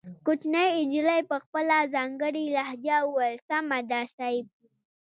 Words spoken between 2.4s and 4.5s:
لهجه وويل سمه ده صيب.